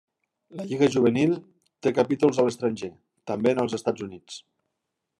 La 0.59 0.63
lliga 0.71 0.89
juvenil 0.95 1.35
té 1.87 1.93
capítols 1.99 2.41
a 2.45 2.49
l'estranger, 2.49 2.93
també 3.33 3.55
en 3.57 3.65
els 3.67 3.81
Estats 3.83 4.11
Units. 4.11 4.43